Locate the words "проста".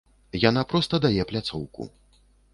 0.71-1.01